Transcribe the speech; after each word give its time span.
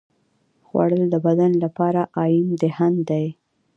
خوړل 0.67 1.03
د 1.13 1.15
بدن 1.25 1.51
لپاره 1.63 2.01
ایندھن 2.21 2.93
دی 3.09 3.25